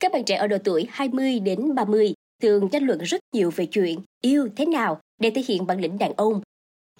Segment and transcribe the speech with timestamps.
[0.00, 3.66] Các bạn trẻ ở độ tuổi 20 đến 30 thường tranh luận rất nhiều về
[3.66, 6.40] chuyện yêu thế nào để thể hiện bản lĩnh đàn ông.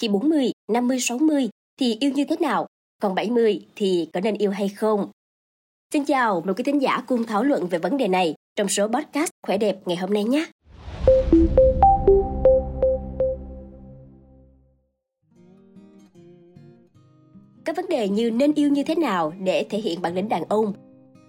[0.01, 1.49] Khi 40, 50, 60
[1.81, 2.67] thì yêu như thế nào,
[3.03, 5.11] còn 70 thì có nên yêu hay không?
[5.93, 8.89] Xin chào, mời quý thính giả cùng thảo luận về vấn đề này trong số
[8.89, 10.47] podcast Khỏe đẹp ngày hôm nay nhé.
[17.65, 20.45] Các vấn đề như nên yêu như thế nào để thể hiện bản lĩnh đàn
[20.49, 20.73] ông,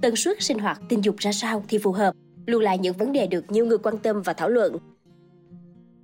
[0.02, 2.14] tần suất sinh hoạt tình dục ra sao thì phù hợp,
[2.46, 4.78] luôn là những vấn đề được nhiều người quan tâm và thảo luận.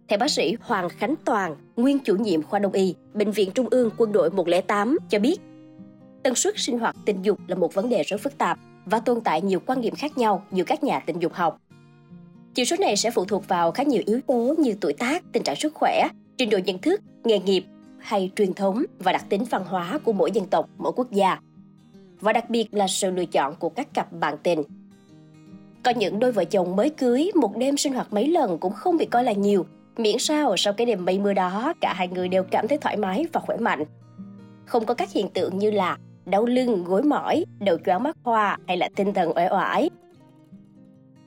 [0.08, 3.68] Theo bác sĩ Hoàng Khánh Toàn, nguyên chủ nhiệm khoa đông y, Bệnh viện Trung
[3.72, 5.38] ương Quân đội 108 cho biết,
[6.24, 9.22] tần suất sinh hoạt tình dục là một vấn đề rất phức tạp và tồn
[9.22, 11.58] tại nhiều quan điểm khác nhau giữa các nhà tình dục học.
[12.54, 15.44] Chỉ số này sẽ phụ thuộc vào khá nhiều yếu tố như tuổi tác, tình
[15.44, 17.64] trạng sức khỏe, trình độ nhận thức, nghề nghiệp
[18.00, 21.40] hay truyền thống và đặc tính văn hóa của mỗi dân tộc, mỗi quốc gia.
[22.24, 24.64] Và đặc biệt là sự lựa chọn của các cặp bạn tình.
[25.84, 28.98] Có những đôi vợ chồng mới cưới một đêm sinh hoạt mấy lần cũng không
[28.98, 29.66] bị coi là nhiều,
[29.98, 32.98] miễn sao sau cái đêm mây mưa đó cả hai người đều cảm thấy thoải
[32.98, 33.84] mái và khỏe mạnh.
[34.66, 38.58] Không có các hiện tượng như là đau lưng, gối mỏi, đầu choáng mắt hoa
[38.68, 39.90] hay là tinh thần uể oải.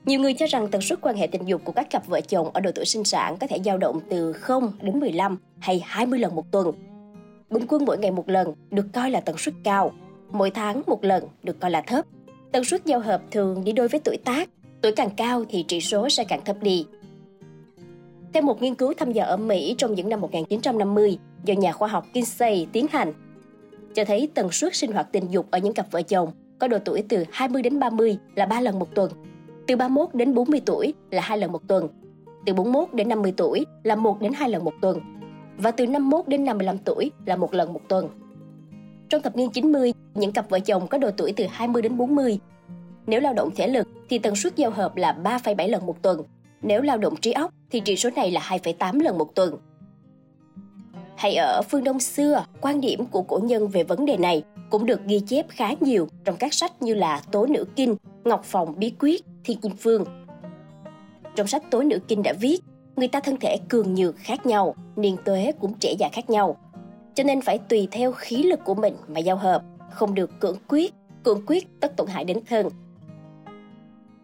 [0.05, 2.49] Nhiều người cho rằng tần suất quan hệ tình dục của các cặp vợ chồng
[2.53, 6.19] ở độ tuổi sinh sản có thể dao động từ 0 đến 15 hay 20
[6.19, 6.71] lần một tuần.
[7.49, 9.91] Bình quân mỗi ngày một lần được coi là tần suất cao,
[10.31, 12.05] mỗi tháng một lần được coi là thấp.
[12.51, 14.49] Tần suất giao hợp thường đi đôi với tuổi tác,
[14.81, 16.85] tuổi càng cao thì chỉ số sẽ càng thấp đi.
[18.33, 21.87] Theo một nghiên cứu thăm dò ở Mỹ trong những năm 1950 do nhà khoa
[21.87, 23.13] học Kinsey tiến hành,
[23.95, 26.77] cho thấy tần suất sinh hoạt tình dục ở những cặp vợ chồng có độ
[26.85, 29.11] tuổi từ 20 đến 30 là 3 lần một tuần,
[29.67, 31.87] từ 31 đến 40 tuổi là 2 lần một tuần,
[32.45, 34.99] từ 41 đến 50 tuổi là 1 đến 2 lần một tuần
[35.57, 38.09] và từ 51 đến 55 tuổi là một lần một tuần.
[39.09, 42.39] Trong thập niên 90, những cặp vợ chồng có độ tuổi từ 20 đến 40.
[43.07, 46.21] Nếu lao động thể lực thì tần suất giao hợp là 3,7 lần một tuần.
[46.61, 49.57] Nếu lao động trí óc thì chỉ số này là 2,8 lần một tuần.
[51.15, 54.85] Hay ở phương Đông xưa, quan điểm của cổ nhân về vấn đề này cũng
[54.85, 58.73] được ghi chép khá nhiều trong các sách như là Tố Nữ Kinh, Ngọc Phòng
[58.77, 60.05] Bí Quyết, Thiên Kim Phương.
[61.35, 62.59] Trong sách Tố Nữ Kinh đã viết,
[62.95, 66.57] người ta thân thể cường nhược khác nhau, niên tuế cũng trẻ già khác nhau.
[67.17, 69.61] Cho nên phải tùy theo khí lực của mình mà giao hợp,
[69.91, 72.69] không được cưỡng quyết, cưỡng quyết tất tổn hại đến thân.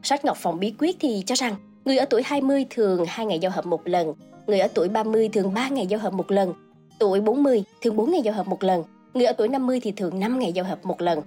[0.03, 1.55] Sách Ngọc Phòng Bí Quyết thì cho rằng
[1.85, 4.13] người ở tuổi 20 thường hai ngày giao hợp một lần,
[4.47, 6.53] người ở tuổi 30 thường 3 ngày giao hợp một lần,
[6.99, 8.83] tuổi 40 thường 4 ngày giao hợp một lần,
[9.13, 11.21] người ở tuổi 50 thì thường 5 ngày giao hợp một lần.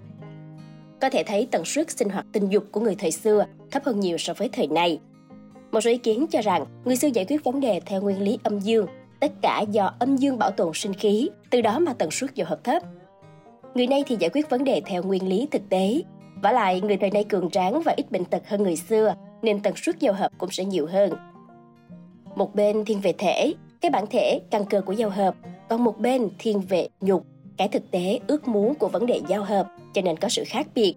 [1.00, 4.00] Có thể thấy tần suất sinh hoạt tình dục của người thời xưa thấp hơn
[4.00, 5.00] nhiều so với thời nay.
[5.72, 8.38] Một số ý kiến cho rằng người xưa giải quyết vấn đề theo nguyên lý
[8.42, 8.86] âm dương,
[9.20, 12.46] tất cả do âm dương bảo tồn sinh khí, từ đó mà tần suất giao
[12.46, 12.82] hợp thấp.
[13.74, 16.02] Người nay thì giải quyết vấn đề theo nguyên lý thực tế.
[16.42, 19.60] Và lại, người thời nay cường tráng và ít bệnh tật hơn người xưa, nên
[19.60, 21.12] tần suất giao hợp cũng sẽ nhiều hơn.
[22.36, 25.34] Một bên thiên về thể, cái bản thể, căn cơ của giao hợp,
[25.68, 27.24] còn một bên thiên về nhục,
[27.56, 30.66] cái thực tế, ước muốn của vấn đề giao hợp, cho nên có sự khác
[30.74, 30.94] biệt.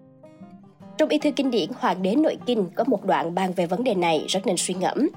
[0.98, 3.84] Trong y thư kinh điển Hoàng đế nội kinh có một đoạn bàn về vấn
[3.84, 5.10] đề này rất nên suy ngẫm.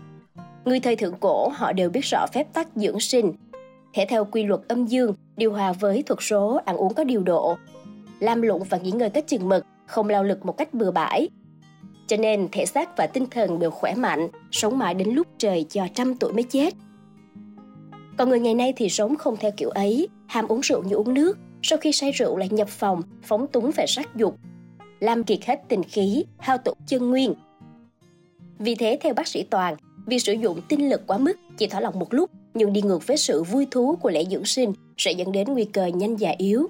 [0.64, 3.32] Người thời thượng cổ họ đều biết rõ phép tắc dưỡng sinh,
[3.94, 7.22] thể theo quy luật âm dương, điều hòa với thuật số ăn uống có điều
[7.22, 7.56] độ,
[8.20, 11.28] làm lụng và nghỉ ngơi có chừng mực, không lao lực một cách bừa bãi.
[12.06, 15.66] Cho nên thể xác và tinh thần đều khỏe mạnh, sống mãi đến lúc trời
[15.70, 16.74] cho trăm tuổi mới chết.
[18.16, 21.14] Còn người ngày nay thì sống không theo kiểu ấy, ham uống rượu như uống
[21.14, 24.38] nước, sau khi say rượu lại nhập phòng, phóng túng về sắc dục,
[25.00, 27.34] làm kiệt hết tình khí, hao tổn chân nguyên.
[28.58, 29.76] Vì thế theo bác sĩ Toàn,
[30.06, 33.06] việc sử dụng tinh lực quá mức chỉ thỏa lòng một lúc nhưng đi ngược
[33.06, 36.34] với sự vui thú của lễ dưỡng sinh sẽ dẫn đến nguy cơ nhanh già
[36.38, 36.68] yếu.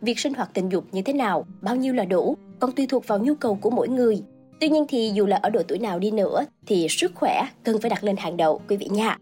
[0.00, 3.06] Việc sinh hoạt tình dục như thế nào, bao nhiêu là đủ, còn tùy thuộc
[3.06, 4.22] vào nhu cầu của mỗi người.
[4.60, 7.80] Tuy nhiên thì dù là ở độ tuổi nào đi nữa thì sức khỏe cần
[7.80, 9.18] phải đặt lên hàng đầu quý vị nha.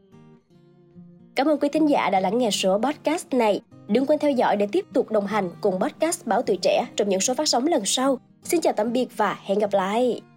[1.34, 3.61] Cảm ơn quý thính giả đã lắng nghe số podcast này.
[3.89, 7.09] Đừng quên theo dõi để tiếp tục đồng hành cùng podcast Báo Tuổi Trẻ trong
[7.09, 8.19] những số phát sóng lần sau.
[8.45, 10.34] Xin chào tạm biệt và hẹn gặp lại!